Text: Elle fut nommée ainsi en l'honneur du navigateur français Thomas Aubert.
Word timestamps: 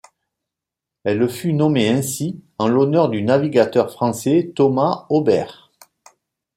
Elle 1.03 1.29
fut 1.29 1.53
nommée 1.53 1.87
ainsi 1.89 2.43
en 2.57 2.67
l'honneur 2.67 3.07
du 3.09 3.21
navigateur 3.21 3.91
français 3.91 4.51
Thomas 4.55 5.05
Aubert. 5.11 5.69